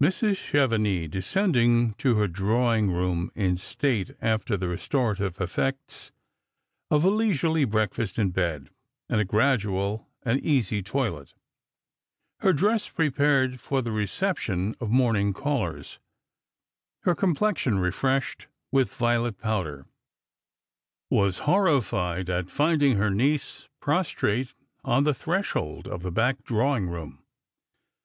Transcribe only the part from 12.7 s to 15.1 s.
prepared for the leception of 216